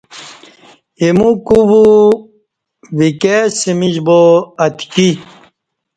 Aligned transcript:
ایمو 1.01 1.29
کو 1.47 1.59
وِکیئ 2.97 3.43
سمیش 3.59 3.95
با 4.05 4.19
اتکی۔ 4.63 5.09